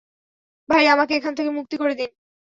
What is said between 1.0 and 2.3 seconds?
এখান থেকে মুক্ত করে দিন।